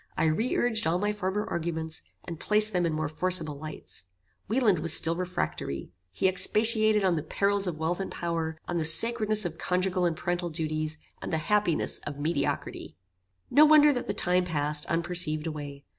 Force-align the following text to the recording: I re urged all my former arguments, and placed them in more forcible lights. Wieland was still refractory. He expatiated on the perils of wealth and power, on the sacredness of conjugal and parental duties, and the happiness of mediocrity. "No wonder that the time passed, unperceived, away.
I 0.17 0.23
re 0.25 0.55
urged 0.57 0.87
all 0.87 0.97
my 0.97 1.13
former 1.13 1.45
arguments, 1.45 2.01
and 2.25 2.39
placed 2.39 2.73
them 2.73 2.87
in 2.87 2.93
more 2.93 3.07
forcible 3.07 3.59
lights. 3.59 4.05
Wieland 4.47 4.79
was 4.79 4.93
still 4.95 5.15
refractory. 5.15 5.91
He 6.11 6.27
expatiated 6.27 7.03
on 7.03 7.17
the 7.17 7.21
perils 7.21 7.67
of 7.67 7.77
wealth 7.77 7.99
and 7.99 8.09
power, 8.09 8.57
on 8.67 8.77
the 8.77 8.83
sacredness 8.85 9.45
of 9.45 9.59
conjugal 9.59 10.05
and 10.05 10.17
parental 10.17 10.49
duties, 10.49 10.97
and 11.21 11.31
the 11.31 11.37
happiness 11.37 11.99
of 11.99 12.17
mediocrity. 12.17 12.95
"No 13.51 13.63
wonder 13.63 13.93
that 13.93 14.07
the 14.07 14.15
time 14.15 14.43
passed, 14.45 14.87
unperceived, 14.87 15.45
away. 15.45 15.85